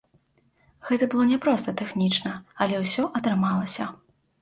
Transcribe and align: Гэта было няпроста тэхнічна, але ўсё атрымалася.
Гэта 0.87 1.09
было 1.11 1.27
няпроста 1.33 1.75
тэхнічна, 1.83 2.35
але 2.65 2.83
ўсё 2.83 3.03
атрымалася. 3.21 3.83